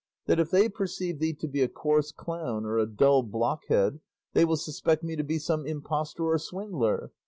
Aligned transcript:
that 0.25 0.39
if 0.39 0.49
they 0.49 0.67
perceive 0.67 1.19
thee 1.19 1.31
to 1.31 1.47
be 1.47 1.61
a 1.61 1.67
coarse 1.67 2.11
clown 2.11 2.65
or 2.65 2.79
a 2.79 2.87
dull 2.89 3.21
blockhead, 3.21 3.99
they 4.33 4.43
will 4.43 4.57
suspect 4.57 5.03
me 5.03 5.15
to 5.15 5.23
be 5.23 5.37
some 5.37 5.63
impostor 5.67 6.23
or 6.23 6.39
swindler? 6.39 7.11